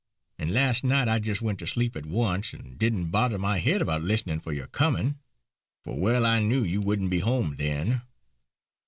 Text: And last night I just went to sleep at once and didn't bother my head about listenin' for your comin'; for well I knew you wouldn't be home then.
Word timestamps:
And 0.39 0.51
last 0.51 0.83
night 0.83 1.07
I 1.07 1.19
just 1.19 1.43
went 1.43 1.59
to 1.59 1.67
sleep 1.67 1.95
at 1.95 2.07
once 2.07 2.53
and 2.55 2.75
didn't 2.75 3.11
bother 3.11 3.37
my 3.37 3.59
head 3.59 3.83
about 3.83 4.01
listenin' 4.01 4.39
for 4.39 4.51
your 4.51 4.65
comin'; 4.65 5.19
for 5.83 5.95
well 5.95 6.25
I 6.25 6.39
knew 6.39 6.63
you 6.63 6.81
wouldn't 6.81 7.11
be 7.11 7.19
home 7.19 7.55
then. 7.57 8.01